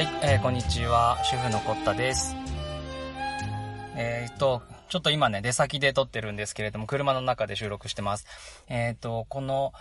[0.00, 1.18] はい、えー、こんにちは。
[1.24, 2.34] 主婦のコッタです。
[3.94, 8.24] えー、っと、ちょっと今ね、出先で撮ってるんですけれども、車の中で収録してます。
[8.66, 9.74] えー、っと、この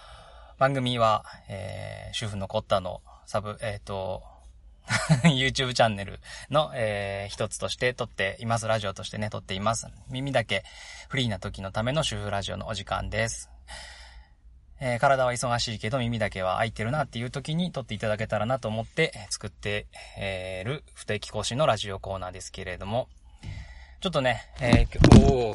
[0.58, 4.22] 番組は、えー、主婦のコッタのサブ、え、っと、
[5.24, 8.68] YouTube チャンネルの、えー、一つとして撮っています。
[8.68, 9.88] ラジオとしてね、撮っています。
[10.10, 10.66] 耳だけ
[11.08, 13.50] フリーな時のための主婦ラジオのお時間です。
[14.82, 23.10] えー体は忙しいけど耳だけは空いてるなっていう時に撮っていただけたらなと思って作って、える不定期更新のラジオコーナーですけれども、
[24.00, 25.54] ちょっとね、えー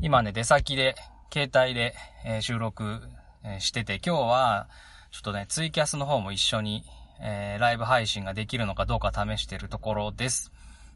[0.00, 0.96] 今ね、出先で、
[1.32, 3.00] 携帯で、え収録、
[3.44, 4.68] えしてて、今日は、
[5.10, 6.84] ちょっとね、ツイキャスの方も一緒に、
[7.20, 10.52] えーライブ配信ができるのかどうか試してるところです。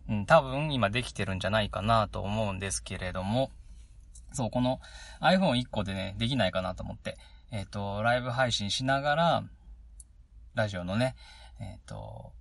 [0.08, 3.50] うん、多分今できてるんじゃないかなと思うんですけれども、
[4.32, 4.80] そう、この
[5.20, 7.16] iPhone1 個でね、できないかなと思って、
[7.50, 9.44] えっ、と、ライブ配信しながら、
[10.54, 11.16] ラジオのね、
[11.60, 12.32] えっ、と、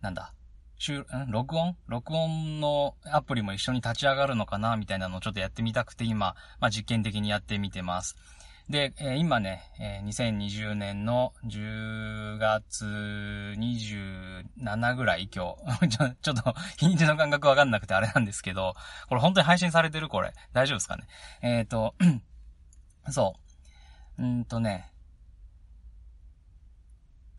[0.00, 0.34] なんだ、
[0.78, 1.06] 収、ん？
[1.28, 1.76] 録音？
[1.86, 8.16] 録音のアプリも一緒に立ち上がるのかなみたいなのをちょっとやってみたくて、今、まあ、実験的にやってみてます。
[8.72, 12.86] で、えー今ね、えー2020年の10月
[13.58, 15.88] 27ぐらい今日。
[15.94, 18.74] ちょ、ちょっと日にちの感覚わかんなくてあれなんですけど、
[19.10, 20.32] これ本当に配信されてるこれ。
[20.54, 21.04] 大丈夫ですかね？
[21.42, 21.94] えっ、と、
[23.12, 23.36] そ
[24.16, 24.22] う。
[24.22, 24.90] うんとね、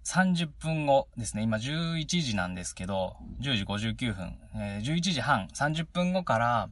[0.06, 1.42] 30分後ですね。
[1.42, 4.38] 今11時なんですけど、10時59分。
[4.54, 6.70] えー11時半、30分後から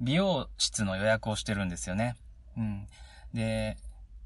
[0.00, 2.14] 美容室の予約をしてるんですよね。
[2.56, 2.86] うん。
[3.34, 3.76] で、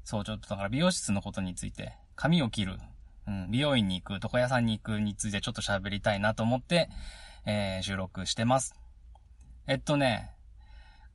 [0.03, 2.79] そう、ちょっとだから美容室のことについて、髪を切る、
[3.27, 6.89] うん、美容院に行く、床屋さんに行くについてちょっと喋りたいなと思って、
[7.45, 8.75] えー収録してます。
[9.67, 10.31] えっとね、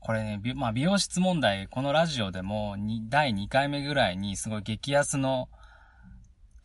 [0.00, 5.48] これね、美まあ、美容室問題、このラジオでもに、第2回目ぐらいにすごい激安の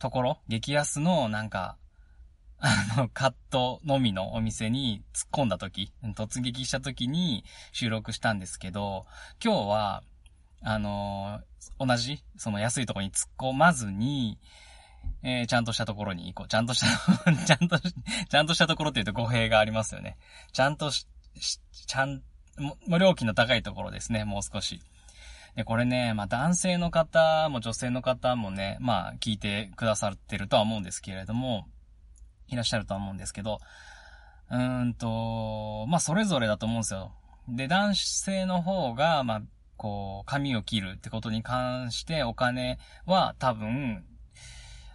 [0.00, 1.76] ところ、激安のなんか、
[2.58, 9.06] あの、カットのみのお店に突っ込んだ時、突撃した時に収録したんですけど、
[9.42, 10.02] 今日は、
[10.62, 11.48] あのー
[11.78, 14.38] 同じ、その安いとこに突っ込まずに、
[15.22, 16.48] えーちゃんとしたところに行こう。
[16.48, 20.16] ちゃんとした、 ちゃんと、ちゃんとしたところって言うと語弊がありますよね。
[20.52, 21.06] ちゃんとし、
[21.40, 22.22] しちゃん、
[22.58, 24.82] も、料金の高いところですね、もう少し。
[25.54, 31.66] で、これね、まあ男性の方も女性の方もね、まあ聞いてくださってるとは思うんですけれども、
[32.48, 33.58] いらっしゃるとは思うんですけど、
[34.50, 37.12] うーんと、まあそれぞれだと思うんですよ。
[37.48, 39.42] で、男性の方が、まあ、
[39.78, 44.04] こう、髪を切るってことに関してお金は多分、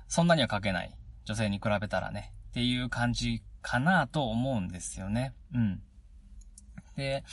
[0.07, 0.95] そんなにはかけない。
[1.25, 2.33] 女性に比べたらね。
[2.49, 5.33] っていう感じかなと思うんですよね。
[5.55, 5.81] うん。
[6.95, 7.23] で、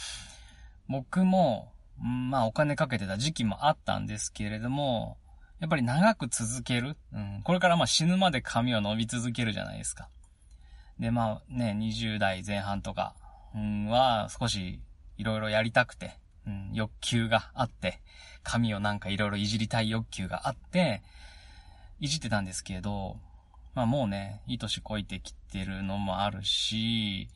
[0.89, 5.19] 僕も、まあお金かけてた時期もあったんですけれども、
[5.59, 6.97] やっぱり長く続ける。
[7.13, 7.43] うん。
[7.45, 10.09] これからまあ死ぬまで髪を伸び続けるじゃないですか。
[10.99, 13.15] で、まあね、20代前半とか、
[13.55, 14.81] うん、は少し
[15.19, 16.19] いろいろやりたくて、
[16.51, 18.01] ん、欲求があって、
[18.43, 21.03] 髪をなんかいろいろいじりたい欲求があって、
[22.01, 23.17] いじってたんですけど、
[23.75, 27.29] まあもうね、いい年こいてきてるのもあるし、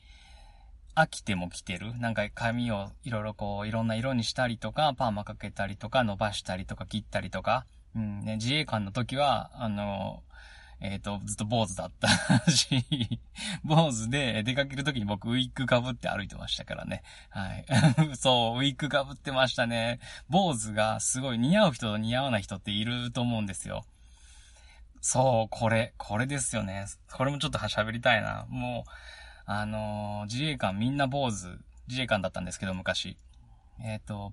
[0.96, 1.98] 飽きても来てる。
[1.98, 7.66] なんか髪をいろいろこう、いろんな色にしたりとか、パーマかけたりとか、伸ばしたりとか、切ったりとか。
[7.96, 10.22] うん、ね、自衛官の時は、あの、
[10.80, 12.84] えっ、と、ずっと坊主だったし、
[13.64, 17.02] 坊主で出かける時に僕ウィッグ被って歩いてましたからね。
[17.30, 17.64] はい。
[18.16, 20.00] そう、ウィッグ被ってましたね。
[20.28, 23.86] 坊主がすごい似合う人と似合わない人っていると思うんですよ。
[25.00, 26.86] そう、これ、これですよね。
[27.12, 28.46] これもちょっと喋りたいな。
[28.48, 28.90] もう、
[29.46, 31.58] あのー自衛官みんな坊主、
[31.88, 33.16] 自衛官だったんですけど、昔。
[33.80, 34.32] えっ、と、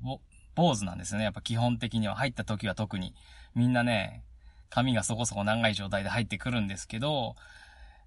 [0.55, 1.25] 坊主なんですよね。
[1.25, 2.15] やっぱ基本的には。
[2.15, 3.13] 入った時は特に。
[3.55, 4.23] みんなね、
[4.71, 7.35] 髪がそこそこ長い状態で入ってくるんですけど、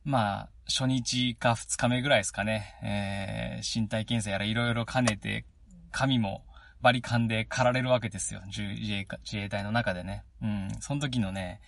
[0.05, 2.75] まあ、初日か二日目ぐらいですかね。
[2.83, 5.45] えー、身体検査やらいろいろ兼ねて、
[5.93, 6.45] 髪も
[6.81, 8.43] バリカンで刈られるわけですよ。
[8.47, 10.25] 自衛自衛隊の中でね。
[10.43, 10.69] うん。
[10.81, 11.61] その時のね、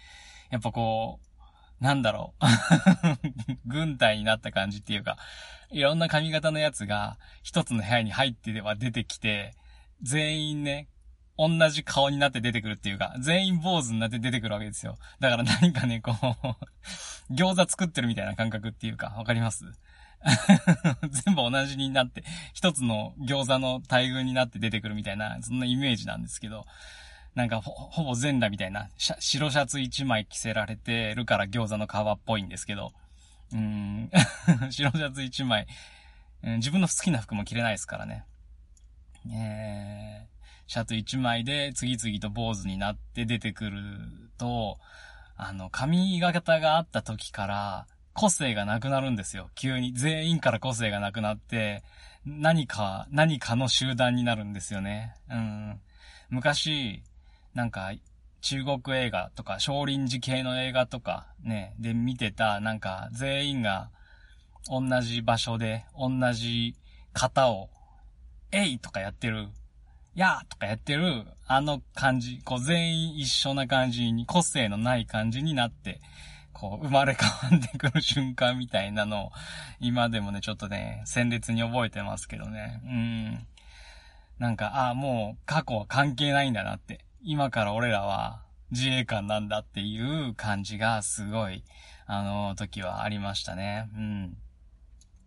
[0.51, 1.21] やっぱこ
[1.81, 2.47] う、なんだろう。
[3.69, 5.19] 軍隊になった感じっていうか、
[5.71, 9.55] いろんな髪型のやつが一つの部屋に入っては出てきて、
[10.03, 10.89] 全員ね、
[11.39, 14.97] 同じ顔になって出てくるっていうか、全員坊主になって出てくるわけですよ。
[15.21, 16.15] だから何かね、こう、
[17.35, 19.65] 餃子作ってるみたいな感覚っていうか、わかります？
[21.25, 22.25] 全部同じになって、
[22.55, 26.67] 一つの餃子の大群になって出てくるみたいな、そんなイメージなんですけど、
[27.35, 32.93] なんかほ、ぼ全裸みたいな、白シャツ一枚着せられてるから餃子の皮っぽいんですけど、
[33.53, 34.11] うん、
[34.71, 38.25] 白シャツ一枚、うん自分の好きな服も着れないですからね。
[39.35, 40.36] えー、
[40.67, 43.81] シャツ一枚で次々と坊主になって出てくる
[44.39, 44.79] と、
[45.37, 49.51] あの、髪型があった時から個性がなくなるんですよ。
[49.55, 49.93] 急に。
[49.93, 51.85] 全員から個性がなくなって、
[52.25, 55.15] 何か、何かの集団になるんですよね。
[55.31, 55.81] うん。
[56.31, 57.03] 昔、
[57.55, 57.93] なんか、
[58.41, 63.91] 中国映画とか、少林寺系の映画とか、ね、で見てた、なんか、全員が、
[64.69, 66.75] 同じ場所で、同じ
[67.13, 67.69] 型を、
[68.51, 69.49] えいとかやってる、
[70.17, 76.01] やーとかやってる、あの感じ、こう全員一緒な感じに、個性のない感じになって、
[76.55, 79.31] こう、生まれ変わってくる瞬間みたいなのを、
[79.79, 82.81] 今でもね、ちょっとね、鮮烈に覚えてますけどね。
[82.85, 83.47] うん。
[84.39, 87.05] なんか、ああ、もう過去は関係ないんだなって。
[87.23, 91.63] 今から俺らは自衛官なんだっていう感じがすごい、
[92.07, 93.91] あの時はありましたね。
[93.95, 94.37] うん。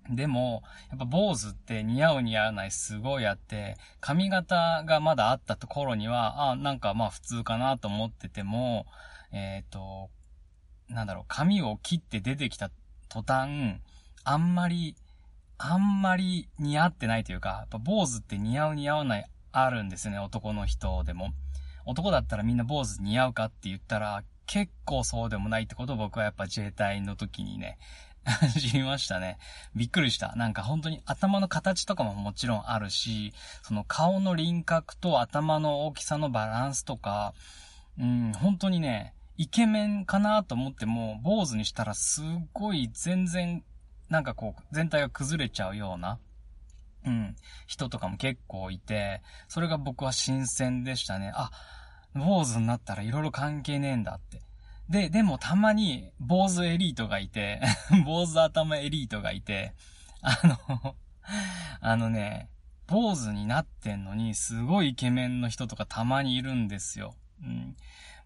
[0.10, 8.88] でも、やっぱ坊主って似合う似合わないすごいあって、髪型がまだあったところには、あ、なんかまあ普通かなと思ってても、
[9.32, 10.10] えっ、ー、と、
[10.90, 12.72] なんだろう、髪を切って出てきた
[13.08, 13.80] 途端、
[14.24, 14.96] あんまり、
[15.60, 21.30] あんまり似合ってないというか、やっぱ坊主って似合う似合わないあるんですよね、男の人でも。
[21.86, 27.78] 男だったらみんな坊主似合うかって言ったら、結構そうでもないってことを僕はやっぱ自衛隊の時にね、
[28.60, 29.38] 知りましたね。
[29.76, 30.36] びっくりした。
[30.36, 33.34] なんか本当に頭の形とかももちろんあるし、
[33.64, 37.34] その顔の輪郭と頭の大きさのバランスとか、
[38.00, 43.64] うん、本当にね、イケメンかなと思っても、坊主にしたらすっごい全然、
[44.10, 46.20] なんかこう、全体が崩れちゃうような、
[47.06, 47.36] うん、
[47.66, 51.32] 人とかも結構いて、それが僕は新鮮でしたね。
[51.34, 51.52] あ、
[52.14, 54.42] 坊主になったら色々関係ねえんだって。
[54.90, 57.62] で、でもたまに坊主エリートがいて
[58.06, 59.74] 坊主頭エリートがいて、
[60.22, 60.96] あの
[61.82, 62.50] あのね、
[62.88, 67.16] 坊主になってんのにすごいイケメンの人とかたまにいるんですよ。
[67.44, 67.78] うん。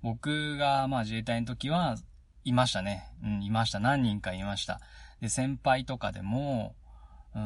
[0.01, 1.97] 僕が、まあ自衛隊の時は、
[2.45, 3.07] いましたね。
[3.23, 3.79] うん、いました。
[3.79, 4.81] 何人かいました。
[5.21, 6.75] で、先輩とかでも、
[7.35, 7.41] うー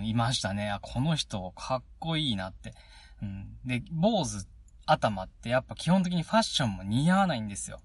[0.00, 0.70] ん、いましたね。
[0.70, 2.74] あ、この人、かっこいいなって。
[3.22, 3.58] うん。
[3.64, 4.46] で、坊主
[4.86, 7.80] 頭ってやっぱ基本的にファッションも似合わないんですよ。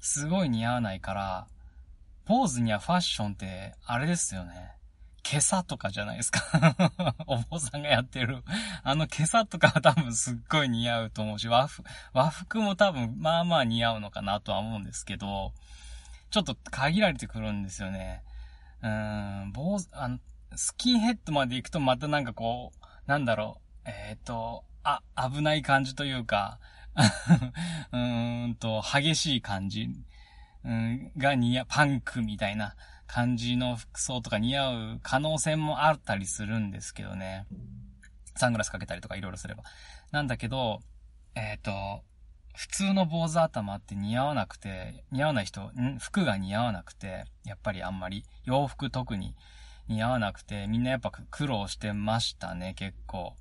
[0.00, 1.46] すごい似合わないから、
[2.26, 4.76] 坊主にはファッションって、あれですよね。
[5.28, 6.76] 今朝とかじゃないですか
[7.26, 8.44] お坊さんがやってる。
[8.84, 11.82] あの今朝とかは多分すっごい似合うと思うし、和服、
[12.12, 15.52] 和服も多分まあまあ似合うのかなとは思うんですけど、
[16.30, 18.22] ちょっと限られてくるんですよね。
[18.82, 20.20] うーん、坊主、あの、
[20.54, 26.60] スキンヘッドまで行くとまたなんかこう、なんだろう、えっ、ー、と、あ、危ない感じというか、
[27.92, 29.88] うーんと、激しい感じ、
[30.64, 32.74] うん、が似合う、パンクみたいな
[33.06, 37.46] 感じの服装とか似合う可能性もあったりするんですけどね。
[38.34, 39.64] サングラスかけたりとかいろいろすれば。
[40.10, 40.80] なんだけど、
[41.34, 42.04] えっ、ー、と、
[42.54, 45.98] 普通の坊主頭って似合わなくて、似合わない人、ん？
[45.98, 49.36] 服が似合わなくて、やっぱりあんまり、洋服特に
[49.88, 53.36] 似合わなくて、みんなやっぱ苦労してましたね、結構。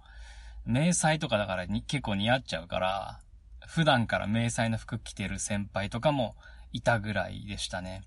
[0.65, 3.19] 迷彩とかだからに結構似合っちゃうから、
[3.67, 6.35] 普段から迷彩の服着てる先輩とかも
[6.71, 8.03] いたぐらいでしたね。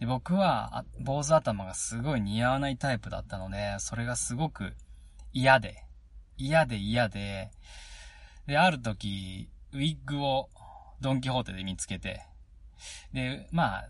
[0.00, 4.74] で、僕は、坊主頭がすごい似合わないタイプだったので、それがすごく
[5.32, 5.84] 嫌で、
[6.36, 7.50] 嫌で嫌で、
[8.46, 10.48] で、ある時、ウィッグを
[11.00, 12.22] ドンキホーテで見つけて、
[13.12, 13.84] で、ま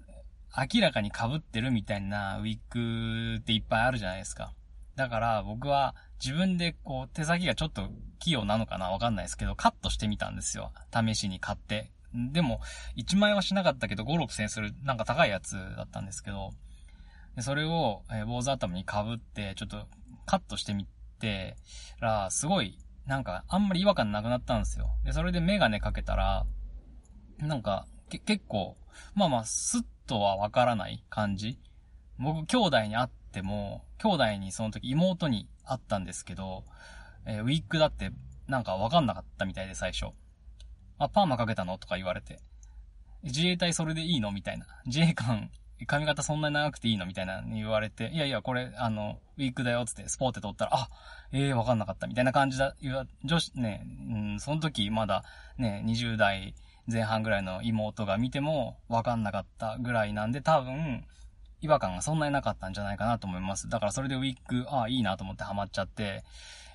[0.53, 4.53] あ、明らかに被ってるみたいなウィッグっていっぱいあるじゃないですか。
[4.95, 5.95] だから僕は
[6.25, 10.73] 自分でこう手先がちょっと器用なのかなわかんないですけど、カットしてみたんですよ。
[10.93, 11.91] 試しに買って。
[12.33, 12.61] でも、
[12.97, 16.53] 1万円はしなかったけど、5、6千円する、なんか高いやつだったんですけど、
[17.35, 19.87] でそれを、えー、坊主頭に被って、ちょっと
[20.25, 20.87] カットしてみ
[21.19, 21.57] て、
[22.01, 24.89] ら、すごい、なんか、あんまり違和感なくなったんですよ。
[25.05, 26.47] で、それでメガネかけたら、
[27.39, 28.77] なんか、け、結構、
[29.15, 31.59] まあまあ、スッとはわからない感じ。
[32.19, 36.65] 僕、兄弟に会っても、兄弟にその時妹に会ったんですけど、
[37.27, 38.13] えー、ウィッグだって
[38.49, 40.13] なんかわかんなかったみたいで最初。
[40.99, 42.41] あ、パーマかけたのとか言われて。
[43.23, 44.67] 自衛隊それでいいのみたいな。
[44.87, 45.51] 自衛官、
[45.87, 50.89] 髪型そんなに長くていいのみたいなに言われて、いやいや、これ、あの、ウィッグだよ、つって、スポーって撮ったら、あ、
[51.33, 52.75] ええー、わかんなかった、みたいな感じだ、
[53.25, 55.25] 女子、ね、うん、その時まだ、
[55.59, 56.55] ね、20代
[56.91, 61.05] 前半ぐらいの妹が見ても、わかんなかったぐらいなんで、多分、
[61.61, 63.69] 違和感がそんなになかったんじゃないかなと思います。
[63.69, 66.25] だからそれでウィッグ、ああ、いいなと思ってハマっちゃって、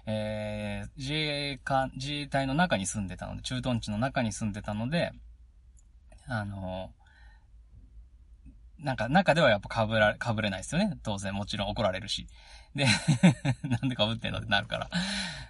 [0.06, 5.12] えー、自衛官、自衛隊の中に住んでたので、駐屯地の中に住んでたので、
[6.28, 6.92] あの、
[8.80, 10.98] なんか中ではやっぱ被ら、被れないですよね。
[11.04, 12.28] 当然、もちろん怒られるし。
[12.74, 12.86] で
[13.68, 14.90] なんで被ってんのってなるから。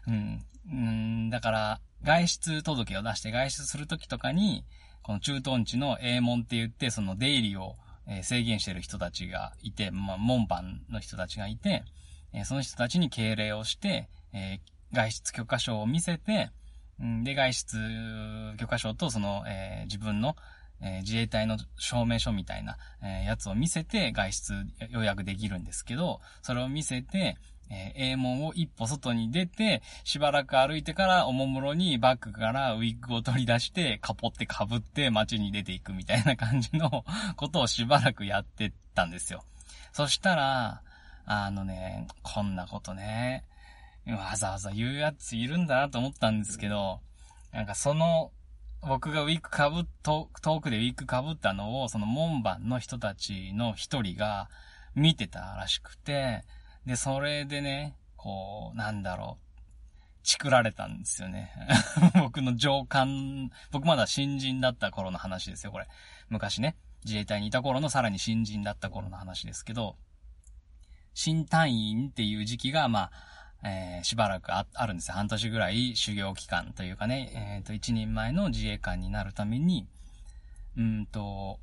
[0.07, 0.45] うん。
[0.69, 4.65] うん、だから、外出届を出して外出するときとかに、
[5.01, 7.77] この駐屯地の営門って言って、その出入りを、
[8.11, 11.83] え制限してる人たちがいて、まあ、門番の人たちがいて、
[12.33, 14.59] えその人たちに敬礼をして、え
[14.91, 16.51] 外出許可証を見せて、
[17.23, 17.77] で、外出
[18.57, 20.35] 許可証とその、え自分の、
[20.81, 24.53] え自衛隊の証明書みたいな、えやつを見せて外出
[24.89, 27.37] 予約できるんですけど、それを見せて、
[27.71, 37.05] えー、A 門を一歩外に出て、しばらく歩いてからおもむろにバッグからウィッグを取り出して、カポって被って街に出ていくみたいな感じの
[37.37, 39.43] ことをしばらくやってたんですよ。
[39.93, 40.81] そしたら、
[41.25, 43.45] あのね、こんなことね、
[44.07, 46.99] わざわざ言うやついるんだなと思ったんですけど、
[47.53, 48.31] なんかその、
[48.81, 50.27] 僕がウィッグかぶっ、遠
[50.59, 54.49] くでウィッグかぶったのを、その門番の人たちの一人が
[54.95, 56.43] 見てたらしくて、
[56.85, 59.51] で、それでね、こう、なんだろう。
[60.23, 61.51] チクられたんですよね。
[62.19, 65.87] 僕の上官、僕まだ新人だった頃の話ですよ、これ。
[66.29, 66.75] 昔ね。
[67.03, 69.97] 自衛隊にいた頃のさらに新人だった頃の話ですけど、
[71.13, 73.11] 新隊員っていう時期が、まあ、
[73.63, 75.15] えー、しばらくあるんですよ。
[75.15, 79.87] 半年ぐらい修行期間というかね、えっ、ー、と、一人前の自衛官になるために、
[80.77, 81.59] うんと、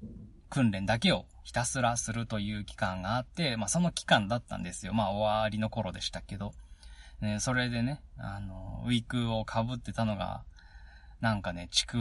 [0.48, 4.92] 訓練だけをひたすらするという期間があって、まあその期間だったんですよ。
[4.92, 6.52] まあ終わりの頃でしたけど。
[7.20, 10.44] ね、それでね、あの、ウィークを被ってたのが、
[11.20, 11.96] なんかね、チク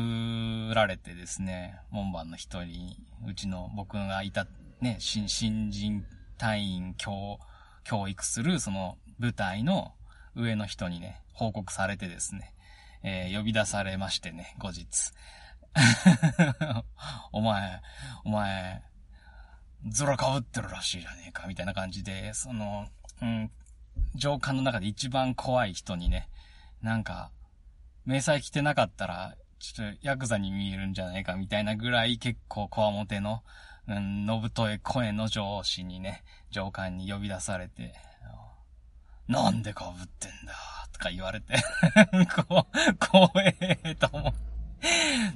[0.76, 4.46] られてですね、門番の一人に、うちの僕がいた、
[4.80, 6.06] ね、新、新人
[6.38, 7.40] 隊員教、
[7.84, 9.94] 教育するその部隊の
[10.36, 12.54] 上の人にね、報告されてですね、
[13.02, 14.86] えー、呼び出されましてね、後日。
[17.32, 17.82] お前、
[18.24, 18.82] お前、
[19.88, 22.88] ズラ被ってるらしいじゃねえか、みたいな感じで、その、
[23.22, 23.52] うん、
[24.16, 26.30] 上官の中で一番怖い人にね、
[26.82, 27.32] なんか、
[28.06, 33.44] 迷彩着てなかったら、ちょっとヤクザに見えるんじゃないか、みたいなぐらい結構こわもての、
[33.88, 37.94] うん、のぶとい声の上司にね、上官に呼び出されて、
[39.28, 40.54] なんで被ってんだ、
[40.94, 41.56] とか言われて
[42.48, 44.57] こう、怖えと思って。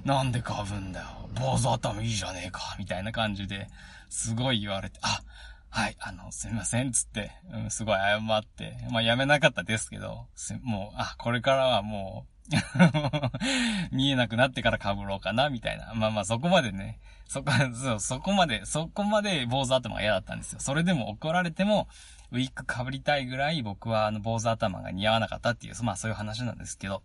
[0.06, 1.30] なんでかぶんだよ。
[1.36, 2.76] 坊主頭いいじゃねえか。
[2.78, 3.68] みたいな感じで、
[4.10, 5.22] すごい言われて、あ、
[5.70, 10.28] はい、あの、すみません、つって、うん、すごい謝って、まあ、やめなかったですけど、
[10.64, 12.32] もう、あ、これからはもう
[13.96, 15.94] 見えなくなってから被ろうかな、みたいな。
[15.94, 20.60] まあまあ、そこまでね、そこ、そう、そこまで、そこまで坊主頭が嫌だったんですよ。
[20.60, 21.88] それでも怒られても、
[22.32, 27.04] ウィッグ被りたいぐらい僕はあの坊主頭が似合わなかったっていう、まあそういう話なんですけど。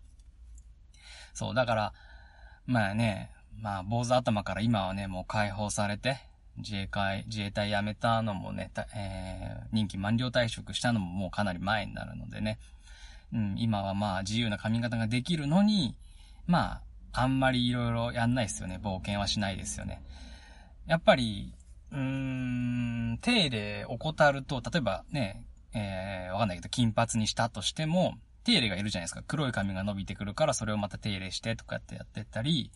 [1.33, 1.93] そう、だから、
[2.67, 3.31] まあね、
[3.61, 6.17] まあ、坊主頭から今はね、もう解放されて、
[6.57, 12.59] 自衛隊、自衛隊辞めたのもね、えー、任期満了退職したのももうかなり前になるのでね、
[13.33, 15.95] うん、今はまあ自由な髪型ができるのに、
[16.45, 16.81] ま
[17.13, 18.79] あ、あんまり色々やんないですよね。
[18.83, 20.01] 冒険はしないですよね。
[20.87, 21.53] やっぱり、
[21.91, 25.43] うーん、手入れ怠ると、例えばね、
[25.73, 28.15] えー、わかんないけど、金髪にしたとしても、
[28.47, 29.23] 手入れがいるじゃないですか。
[29.27, 32.71] 黒い髪が伸びてくるから、それをまた手入れしてとかってやってったり、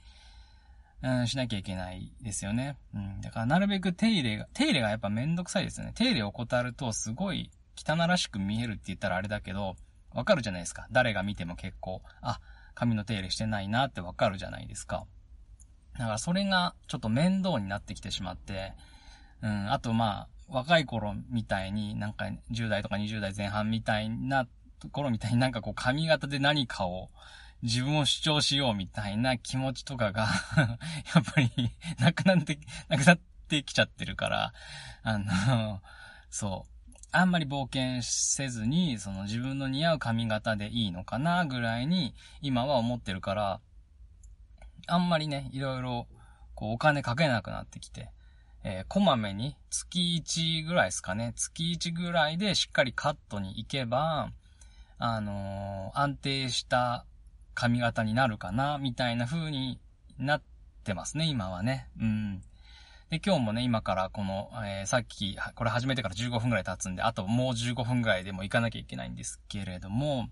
[1.01, 2.75] うん、しなきゃいけないですよね。
[2.93, 3.21] うん。
[3.21, 5.93] だからなるべく手入れが、手入れがやっぱめんどくさいですよね。
[5.95, 9.77] 手入れを怠るとすごい汚らしく見えるって言ったらあれだけど、
[10.13, 10.87] わかるじゃないですか。
[10.91, 12.41] 誰が見ても結構、あ、
[12.75, 15.05] 髪の手入れしてないなってわかるじゃないですか。
[15.93, 18.73] だからそれがちょっと面倒になってきてしまって、
[19.41, 24.47] うん、あとまあ、若い頃みたいになんか10代とか20代前半みたいな
[24.81, 27.09] ところみたいになんかこう髪型で何かを
[27.61, 30.27] 自分を主張しようみたいな気持ちとかが
[31.13, 31.51] やっぱり
[31.99, 32.57] なくなって、
[32.89, 34.53] なくなってきちゃってるから、
[35.03, 35.81] あの、
[36.29, 36.71] そう。
[37.13, 43.59] あんまり冒険せずに、その自分の似合う髪型でいいのかなぐらいに今は思ってるから、
[44.87, 46.07] あんまりね、いろいろ、
[46.55, 48.11] こうお金かけなくなってきて、
[48.63, 51.33] えー、こまめに月1ぐらいですかね。
[51.35, 54.31] 月1ぐらいでしっかりカットに行けば、
[55.03, 57.07] あのー、安定した
[57.55, 59.79] 髪型になるかな、みたいな風に
[60.19, 60.43] なっ
[60.83, 61.89] てますね、今はね。
[61.99, 62.43] うん。
[63.09, 70.29] で、今日もね、今からこの、えー、さっき、これ始めてから15分くらい経つんで、あともう15分くらいでも行かなきゃいけないんですけれども、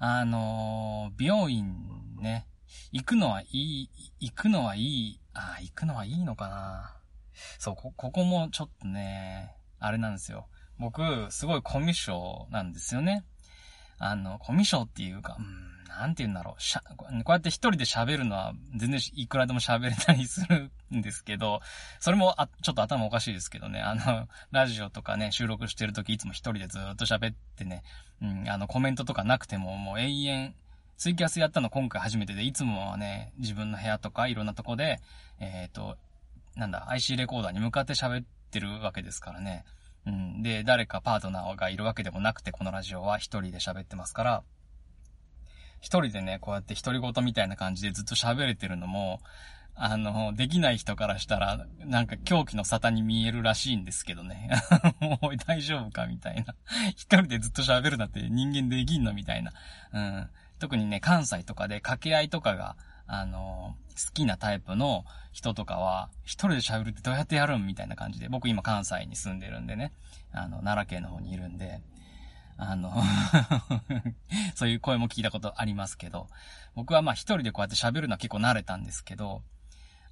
[0.00, 1.76] あのー、美容院
[2.18, 2.48] ね、
[2.90, 6.96] 行くのはいい、行くのはいい、あ、行くのはいいのかな。
[7.60, 10.48] そう、こ、ここもちょっとね、あれなんですよ。
[10.76, 13.24] 僕、すごいコミュ障なんですよね。
[14.00, 16.62] あの、コミュ障っていうか、うん、なんて言うんだろう。
[16.62, 21.60] しゃ、こうやって一人で喋るのは全然いくらでも喋れたりするんですけど、
[22.00, 23.80] それもあ、ちょっと頭おかしいですけどね。
[23.80, 27.82] あの、ラジオとかね、収録してるときいつも一人でずっと喋ってね、
[28.22, 30.54] うん、あの、コメントとかなくてももう永遠、
[30.96, 35.00] ツイキャスやったの今回初めてで、いつもはね、自分の部屋とかいろんなとこで、
[35.38, 35.96] えっ、ー、と、
[36.56, 39.64] なんだ、IC レコーダーに向かって喋ってるわけですからね。
[40.06, 40.42] うん。
[40.42, 44.42] で、誰かパートナーがいるわけでもなくて、このラジオは一人で喋ってますから、
[45.80, 49.20] 一人でね、こうやって独り言みたいな感じでずっと喋れてるのも、
[49.74, 54.50] あの、できない人からしたら、なんか狂気の沙汰に見えるらしいんですけどね。
[55.00, 56.54] もう大丈夫かみたいな。
[56.90, 59.52] 一人でずっと喋るなんて人間できんのみたいな。
[59.92, 60.30] うん。
[60.58, 62.76] 特にね、関西とかで掛け合いとかが、
[63.12, 68.28] あの、好きなタイプの人とかは、一人で喋るってどうやってやるんみたいな感じで。
[68.28, 69.92] 僕今関西に住んでるんでね。
[70.30, 71.82] あの、奈良県の方にいるんで。
[72.62, 72.92] あの
[74.54, 76.28] そういう声も聞いたことありますけど、
[76.74, 79.42] 僕はまあ一人でこうやって喋るのは結構慣れたんですけど、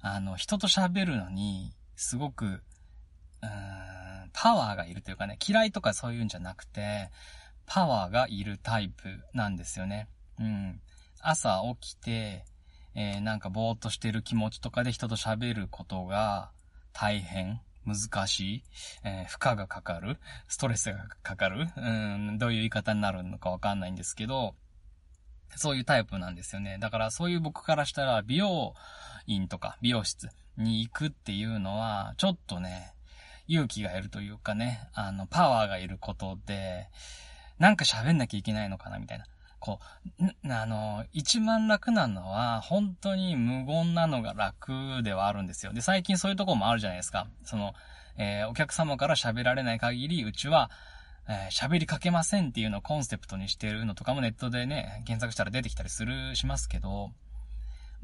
[0.01, 7.11] あの、人と喋るのに、すごく、うーん、パワーがいるというかね、嫌いとかそういうんじゃなくて、
[7.67, 10.09] パワーがいるタイプなんですよね。
[10.39, 10.81] うん。
[11.21, 12.45] 朝起きて、
[13.01, 16.51] えー、なんかぼーっとしてる気持ちとかで人と喋ることが
[16.91, 18.63] 大変難しい、
[19.05, 20.17] えー、負荷がかかる、
[20.49, 24.53] ストレスがかかる、うん、どういう言い方になるのかわかんないんですけど、
[25.55, 26.77] そういうタイプなんですよね。
[26.81, 28.73] だからそういう僕からしたら美容
[29.27, 30.27] 院とか美容室
[30.57, 32.91] に行くっていうのは、ちょっとね、
[33.47, 36.89] 勇気がいるというかね、あの、パワーがいることで、
[37.59, 39.25] なんか喋んなきゃいけないのかなみたいな。
[39.59, 39.79] こ
[40.19, 45.73] う、あの、一番楽なのは、本当に無言なのが楽ではあるんですよ。
[45.73, 47.27] で、最近そういうとこもあるじゃないですか。
[47.43, 47.73] その、
[48.17, 50.71] えー、お客様から喋られない限り、うちは、
[51.27, 57.11] えー、喋りかけませんっていうのをコンセプトにしてるのとかもネットでね、検索したら出てきたりする、しますけど、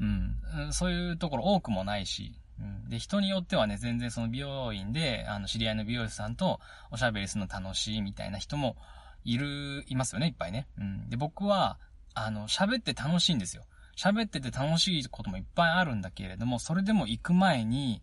[0.00, 6.60] うん、そういうところ多くもないし、うん、で、人によってはね、全然その美容院で、あの、知り合いの美容師さんと
[6.90, 8.76] おしゃべりするの楽しいみたいな人も
[9.26, 10.68] いる、いますよね、いっぱいね。
[10.78, 11.10] うん。
[11.10, 11.78] で、僕は、
[12.14, 13.64] あの、喋って楽しいんですよ。
[13.96, 18.02] 喋ってて楽しいこともいっぱいあるんだけれども、それでも行く前に、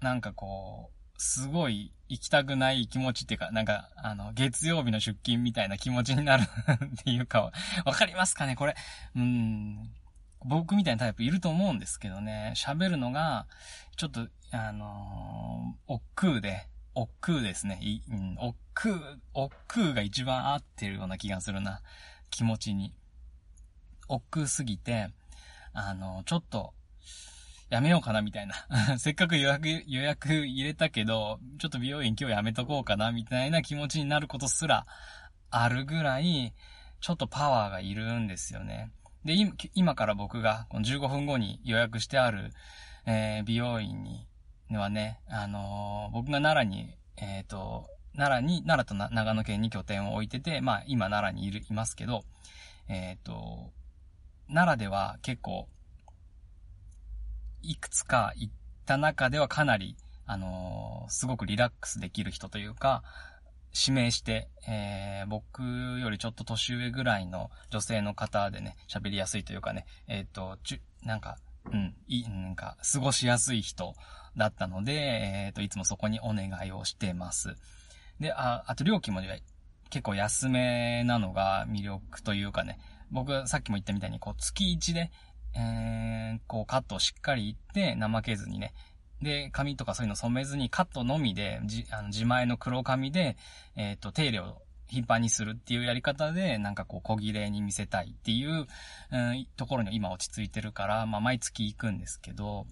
[0.00, 7.52] なんかこう、すごい行きたくない気持ちっていうか、なんか、あの、月曜日の出勤みたいな気持ちになる っていうか、
[7.84, 8.74] わかりますかねこれ。
[9.14, 9.90] うん、
[10.44, 13.46] 僕みたいなタイプいると思うんですけどね、喋るのが、
[13.96, 16.66] ちょっと、あのー、億劫で、
[17.02, 17.78] 億劫ですね。
[17.80, 18.90] い、うん、億劫、
[19.34, 21.80] 億劫が一番合ってるような気がするな。
[22.30, 22.94] 気持ちに。
[24.08, 25.08] 億劫すぎて、
[25.72, 26.74] あの、ちょっと、
[27.70, 28.54] やめようかなみたいな。
[28.98, 34.86] せっかく予約、予約入れたけど、ちょっと美容院今日やめとこうかなみたいな気持ちになることすら
[35.50, 36.52] あるぐらい、
[37.00, 38.90] ちょっとパワーがいるんですよね。
[39.24, 39.34] で、
[39.74, 42.52] 今から僕が15分後に予約してある、
[43.06, 44.26] えー、美容院に
[44.78, 52.22] はね、あのー、僕が奈良に、えっ、ー、と、奈良に、奈良と長野県に拠点を置いてて、まあ今奈良にいる、いますけど、
[52.88, 53.70] えっ、ー、と、
[54.48, 55.68] 奈良では結構、
[57.62, 58.52] いくつか行っ
[58.86, 63.02] た中ではかなり、あのすごくリラックスできる人というか、
[63.74, 65.62] 指名して、えー、僕
[66.00, 71.38] よりちょっと年上ぐらいの女性の方でね、喋りやすいというかね、えっ、と、ちゅ、なんか、
[71.72, 73.94] うん、いい、なんか、過ごしやすい人
[74.36, 77.56] だったので、えっ、ー、と、いつもそこにお願いをしてます。
[78.20, 79.20] で、あ、あと料金も
[79.90, 82.78] 結構安めなのが魅力というかね、
[83.10, 85.10] 僕さっきも言ったみたいに、こう、月1で、
[85.54, 88.72] えー、こう、カットをしっかりいって、怠けずにね、
[89.20, 93.36] で、髪とかそういうの染めずにカットのみで、じ、あの、自前の黒髪で、
[93.76, 98.66] えっ、ー、と、手入れを頻繁にするっていうやり方で、なんかこう、小切れに見せたいっていう、
[99.10, 102.66] うん、ところに今落ち着いてるから、まあ、毎月行くんですけど、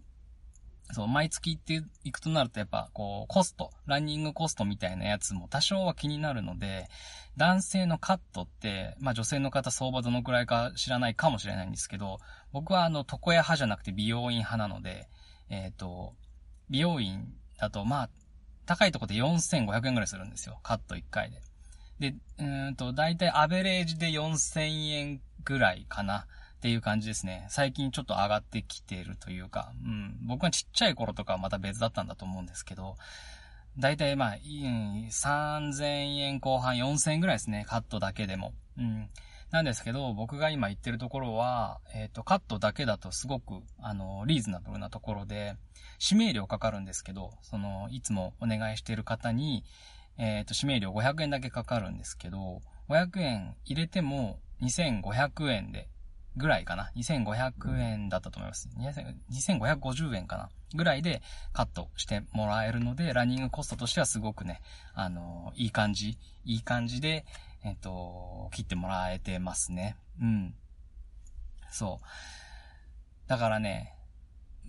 [0.93, 6.89] そう、毎月行って行くとなるとやっぱ、こう、コスト、ランニングコストみたいなやつも多少は気になるので、
[7.37, 12.19] 男性のカットって、まあ女性の方相場どのくらいか知らないかもしれないんですけど、
[12.53, 15.09] 僕はあの、床屋派じゃなくて美容院派なので、
[15.51, 16.15] えっ、ー、と、
[16.71, 18.11] 美容院だと、まあ、
[18.67, 20.59] 高いとこで4500円くらいするんですよ。
[20.63, 21.41] カット1回で。
[22.11, 26.27] で、うんと、だいたいアベレージで4000円ぐらいかな
[26.59, 27.47] っていう感じですね。
[27.51, 32.97] 最近ちょっと上がってきてるというか、うん、僕がちっちゃい頃とかはまた別だったんだと思うんですけど、
[33.79, 37.65] だいたいまあ、3000円後半4000円ぐらいですね。
[37.69, 38.53] カットだけでも。
[38.77, 39.09] うん。
[39.53, 45.55] なんですけど、僕が今言ってるところは、えっ、ー、と、カットだけだとすごく、あの、リーズナブルなところで、
[46.05, 49.65] 指名料かかるんですけど、その、いつもお願いしている方に、
[50.19, 55.89] えっ、ー、と、指名料500円だけかかるんですけど、500円入れても2500円で、
[56.39, 56.91] ぐらいかな。
[56.97, 58.69] 2500円だったと思います。
[59.31, 60.49] 2550円かな。
[60.75, 61.23] ぐらいで
[61.53, 64.61] カットしてもらえるので、ランニングコストとしてはすごくね、
[64.95, 67.27] あの、いい感じ、いい感じで、
[67.65, 69.97] えっ、と、切ってもらえてますね。
[70.21, 70.55] うん。
[71.71, 73.29] そう。
[73.29, 73.95] だからね、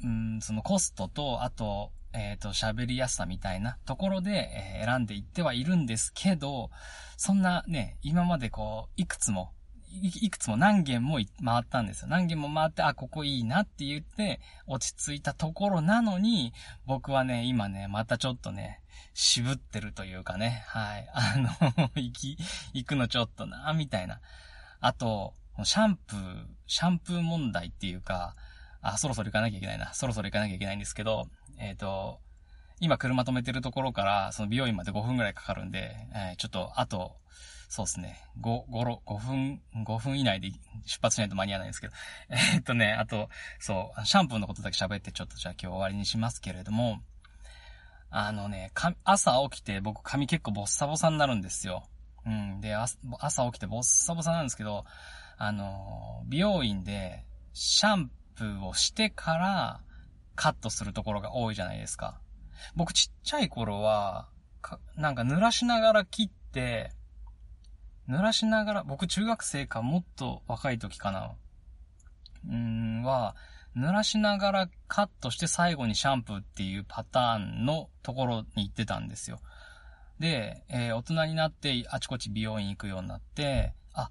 [0.04, 4.50] うん、そのコストと、あと、えっ、ー、と、喋りやすさみたいなところで、
[4.82, 6.72] え、選んでいってはいるんですけど、
[7.18, 9.52] そんなね、今までこう、いくつも、
[9.92, 12.08] いくつも何件も回ったんですよ。
[12.08, 16.54] 何件も回って、あ、ここいいなって言って、落ち着いたところなのに、
[16.86, 18.82] 僕はね、今ね、またちょっとね、
[19.14, 21.10] 渋ってるというかね、はい。
[21.14, 21.50] あの、
[21.96, 22.38] 行き、
[22.74, 24.22] 行くのちょっとな、みたいな。
[24.80, 28.36] あと、シャンプー、シャンプー問題っていうか、
[28.82, 29.94] あ、そろそろ行かなきゃいけないな。
[29.94, 32.22] そろそろ行かなきゃいけないんですけど、えっ、ー、と、
[32.80, 37.19] 今車止めてるところから、その美容院まで5分くらいかかるんで、えー、ちょっと、あと、
[37.70, 38.20] そうですね。
[38.42, 40.52] 5、5、5分、5分以内で
[40.86, 41.94] 出発しないと間に合わないんですけど。
[42.30, 43.30] えー、っとね、あと、
[43.60, 47.00] そう、シャンプーのことだけ喋ってちょっとじゃあ今日終わりにしますけれども、
[48.10, 48.72] あのね、
[49.04, 51.88] 朝起きて僕髪結構ボッサボサになるんですよ。
[52.26, 52.60] うん。
[52.60, 54.86] で、朝起きてボッサボサなんですけど、
[55.38, 59.82] あの、美容院でシャンプーをしてから
[60.36, 62.20] カットするところが多いじゃないですか。
[62.76, 64.28] 僕ちっちゃい頃は、
[64.96, 66.94] なんか濡らしながら切って、
[68.10, 71.32] 濡らしながら、僕中学生かもっと若い時かな。
[72.48, 73.36] うーん、は、
[73.78, 79.40] 濡らしながらカットして最後にシャンプーっていうパターンのところに行ってたんですよ。
[80.20, 84.10] で、えー、大人になってあちこち美容院行くようになって、あ、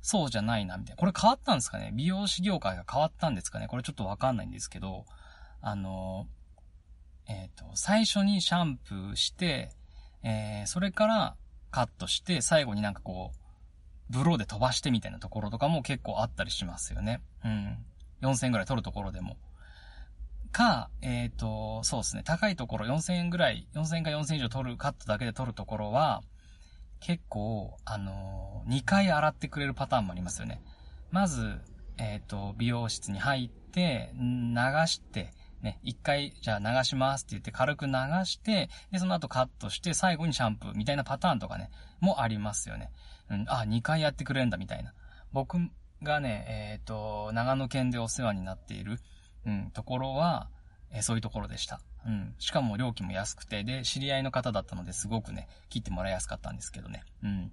[0.00, 1.00] そうじゃないな、みたいな。
[1.00, 1.90] これ変わったんですかね？
[1.92, 3.66] 美容師業界が変わったんですかね？
[3.66, 5.04] これちょっとわかんないんですけど、
[5.60, 6.28] あの、
[7.26, 9.72] えっ、ー、と、最初にシャンプーして、
[10.22, 11.36] えー、それから
[11.76, 13.38] カットして、最後になんかこう、
[14.08, 17.20] ブローで飛ばしてみたいなところとかも結構あったりしますよね。
[17.44, 17.84] うん。
[18.22, 19.36] 4000円ぐらい取るところでも。
[20.52, 22.22] か、えっ、ー、と、そうですね。
[22.24, 26.22] 高いところ4000円ぐらい、4000円か4000円以上取る、カットだけで取るところは、
[27.00, 30.62] 結構、あのー、2回洗ってくれるパターンもありますよね。
[31.10, 31.60] まず、
[31.98, 34.24] えっ、ー、と、美容室に入って、流
[34.86, 35.34] して、
[35.66, 37.92] ね、一回、じゃあ流しますって言って軽く流
[38.24, 42.92] して、で、その後カットして、最後にシャンプーみたいなパターンとかね、もありますよね。
[43.28, 44.94] うん、あ、2回やってくれるんだみたいな。
[45.32, 45.58] 僕
[46.04, 49.00] がね、えっ、ー、と、長野県でお世話になっている、
[49.44, 50.48] うん、ところは、
[50.92, 51.80] えー、そういうところでした。
[52.06, 52.34] うん。
[52.38, 57.02] しかも料金も安くて、で、知り合いの方だったのですごくね、切ってもらいやすかったんですけどね。
[57.24, 57.52] うん。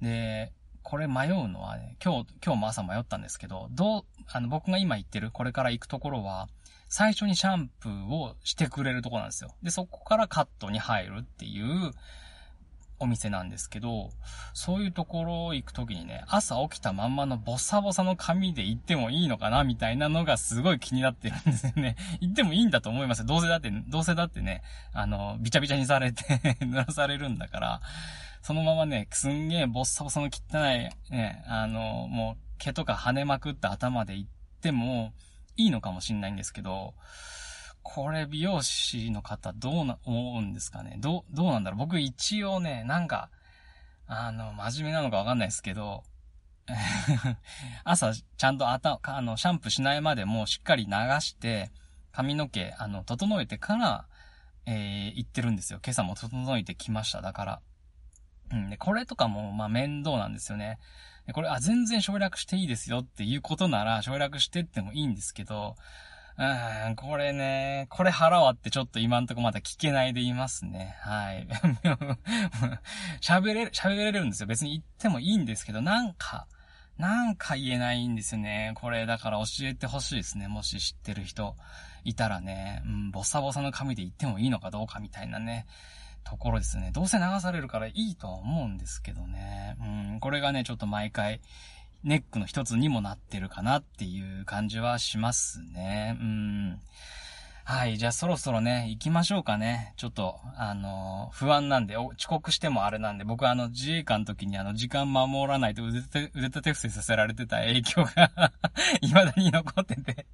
[0.00, 6.48] で、これ迷うのはね、今日、今日も朝迷ったんですけど、どう、あの、僕が今言ってる、これから行くところは、
[6.92, 9.54] 最初にシャンプーをしてくれるとこなんですよ。
[9.62, 11.90] で、そこからカットに入るっていう
[12.98, 14.10] お店なんですけど、
[14.52, 21.96] そういうところ行くときにね、朝起きたまんまのボサボサの髪で行ってもいいのかなみたいなのがすごい気になってるんですよね。
[22.20, 23.24] 行ってもいいんだと思います。
[23.24, 24.60] どうせだって、どうせだってね、
[24.92, 26.24] あの、びちゃびちゃにされて
[26.60, 27.80] 濡らされるんだから、
[28.42, 35.14] そのままね、すんげえボッサボサの汚い、ね、あの、もう毛とか跳ねまくった頭で行っても、
[35.56, 36.94] いいのかもしんないんですけど、
[37.82, 40.96] これ美容師の方どうな、思うんですかね？
[40.98, 41.78] どう、どうなんだろう？
[41.78, 43.30] 僕一応ね、なんか、
[44.06, 46.04] あの、真面目なのかわかんないですけど、
[47.84, 51.72] 朝、ちゃんと頭、あの、シャンプーしないまでもしっかり流して、
[52.12, 54.06] 髪の毛、あの、整えてから、
[54.66, 55.80] えー、行ってるんですよ。
[55.84, 57.20] 今朝も整えてきました。
[57.20, 57.60] だから。
[58.52, 58.70] うん。
[58.70, 60.78] で、これとかも、まあ、面倒なんですよね。
[61.26, 65.76] で、これ、あ、全然省略していいですよっていうことなら、省略してってもいいんですけど、
[66.38, 70.96] うん、これね、これ腹割ってちょっと今んとこまだ聞けないでいますね。
[71.00, 71.46] はい。
[73.20, 74.46] 喋れ、喋れるんですよ。
[74.46, 76.46] 別に言ってもいいんですけど、なんか、
[76.96, 78.72] なんか言えないんですよね。
[78.76, 80.48] これ、だから教えてほしいですね。
[80.48, 81.56] もし知ってる人
[82.04, 85.66] いたらね、うん、ボサボサの髪で言ってもいいのかどうかみたいなね。
[86.24, 86.90] ところですね。
[86.92, 89.76] どうせ流されるからいいとは思うんですけどね。
[89.80, 91.40] うん、これがね、ちょっと毎回、
[92.04, 96.16] ネックの一つにもなってるかなっていう感じはしますね。
[96.20, 96.80] うん。
[97.64, 97.96] はい。
[97.96, 99.94] じゃあそろそろね、行きましょうかね。
[99.96, 108.52] ちょっと、あのー、不安なんで、遅刻してもあれなんで、僕はあの、自衛官の時にあの、時間守らないと腕立て、腕立て伏せさせられてた影響が
[109.00, 110.26] 未だに残ってて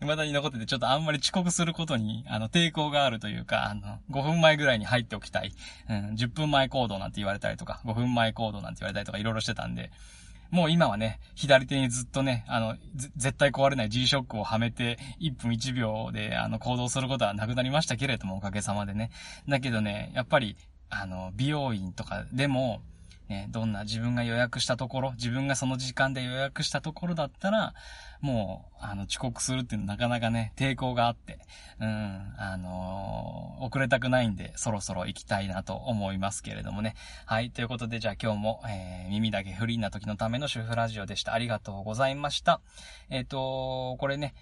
[0.00, 5.52] 未だに残ってて、ちょっとあんまり遅刻することに、あの、抵抗があるというか、あの、5分前ぐらいに入っておきたい。
[5.88, 9.90] うん、10分前行動なんて言われたりとか、5分前行動なんて言われたりとか、いろいろしてたんで、
[10.50, 12.76] もう今はね、左手にずっとね、あの、
[13.16, 19.10] 絶対壊れない G-SHOCK をはめて、1分1秒で、あの、行動することはなくなりましたけれども、おかげさまでね。
[19.48, 20.56] だけどね、やっぱり、
[20.88, 22.80] あの、美容院とかでも、
[23.28, 27.74] ね、どんな自分が予約したところ、自分がその時間で予約したところだったら、
[28.20, 31.38] もう、あの、遅刻するっていうのはなかなかね、抵抗があって、
[31.78, 36.94] うん、あのー、遅れたくないんで、そろそろ行きたいなと思いますけれどもね。
[37.26, 41.34] はい、ということで、じゃあ今日も、えー、耳だけフリーな時のための主婦ラジオでした。
[41.34, 42.60] ありがとうございました。
[43.10, 44.34] えっ、ー、と、これね、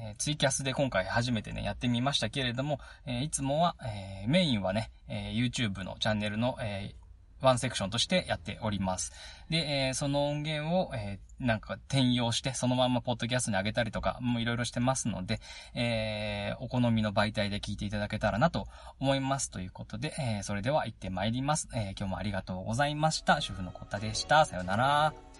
[0.00, 6.94] えツイキャスで今回初めてね、やってみましたけれども、えいつもは、えメインはね、え YouTube のチャンネルの、え
[7.40, 9.12] ワンセクションとしてやっております。
[9.50, 15.40] で、えー、その音源を、えー、なんか転用して、そのままポッドキャストに上げたりとか、もういろいろしてますので、
[15.74, 18.66] えー、お好みの媒体で聞いていただけたらなと
[19.00, 19.50] 思います。
[19.50, 21.68] ということで、え、それでは行ってまいります。
[21.74, 23.40] え、今日もありがとうございました。
[23.40, 24.44] 主婦のコタでした。
[24.46, 25.33] さよなら。